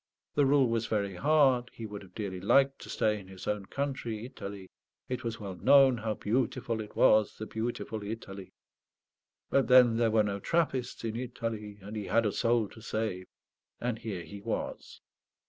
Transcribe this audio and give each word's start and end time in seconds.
The 0.33 0.47
rule 0.47 0.67
was 0.67 0.87
very 0.87 1.13
hard; 1.13 1.69
he 1.75 1.85
would 1.85 2.01
have 2.01 2.15
dearly 2.15 2.39
liked 2.41 2.79
to 2.79 2.89
stay 2.89 3.19
in 3.19 3.27
his 3.27 3.45
own 3.45 3.67
country, 3.67 4.25
Italy 4.25 4.67
it 5.07 5.23
was 5.23 5.39
well 5.39 5.53
known 5.53 5.97
how 5.99 6.15
beautiful 6.15 6.81
it 6.81 6.95
was, 6.95 7.37
the 7.37 7.45
beautiful 7.45 8.01
Italy; 8.01 8.51
but 9.51 9.67
then 9.67 9.97
there 9.97 10.09
were 10.09 10.23
no 10.23 10.39
Trappists 10.39 11.03
in 11.03 11.15
Italy; 11.15 11.77
and 11.83 11.95
he 11.95 12.05
had 12.07 12.25
a 12.25 12.31
soul 12.31 12.67
to 12.69 12.81
save; 12.81 13.27
and 13.79 13.99
here 13.99 14.23
he 14.23 14.41
was. 14.41 15.01